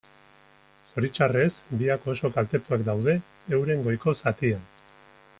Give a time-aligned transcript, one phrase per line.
[0.93, 1.51] Zoritxarrez,
[1.81, 3.15] biak oso kaltetuak daude
[3.59, 4.65] euren goiko zatian.